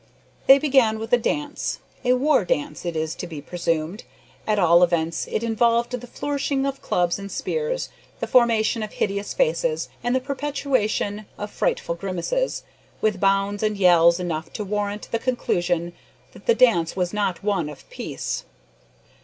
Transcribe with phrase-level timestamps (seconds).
[0.47, 4.03] They began with a dance a war dance it is to be presumed
[4.47, 9.35] at all events it involved the flourishing of clubs and spears, the formation of hideous
[9.35, 12.63] faces, and the perpetration of frightful grimaces,
[12.99, 15.93] with bounds and yells enough to warrant the conclusion
[16.31, 18.43] that the dance was not one of peace.